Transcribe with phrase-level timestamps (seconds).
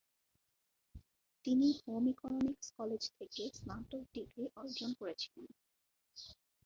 [1.45, 5.49] তিনি home economics college থেকে স্নাতক ডিগ্রি অর্জন করেছিলেন।